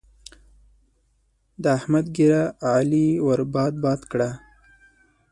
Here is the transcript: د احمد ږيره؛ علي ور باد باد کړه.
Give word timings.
د 1.61 1.63
احمد 1.77 2.05
ږيره؛ 2.15 2.43
علي 2.71 3.07
ور 3.25 3.41
باد 3.53 3.73
باد 3.83 4.01
کړه. 4.11 4.29